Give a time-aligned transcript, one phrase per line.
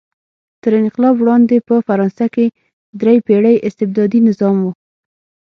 [0.63, 2.45] تر انقلاب وړاندې په فرانسه کې
[3.01, 4.65] درې پېړۍ استبدادي نظام و.